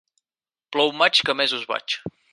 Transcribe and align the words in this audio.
Plou 0.75 0.89
maig, 1.03 1.21
que 1.29 1.35
a 1.35 1.39
mesos 1.43 1.69
vaig. 1.75 2.01